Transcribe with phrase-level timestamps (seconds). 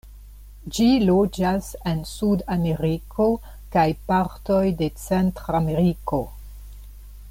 [0.77, 3.29] Ĝi loĝas en Sudameriko,
[3.77, 6.25] kaj partoj de Centrameriko.